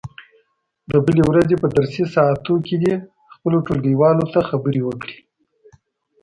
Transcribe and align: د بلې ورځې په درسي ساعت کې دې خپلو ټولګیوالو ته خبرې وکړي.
د 0.91 0.91
بلې 1.05 1.21
ورځې 1.29 1.55
په 1.61 1.67
درسي 1.75 2.03
ساعت 2.13 2.45
کې 2.67 2.75
دې 2.83 2.95
خپلو 3.33 3.57
ټولګیوالو 3.65 4.25
ته 4.33 4.39
خبرې 4.49 4.81
وکړي. 4.83 5.17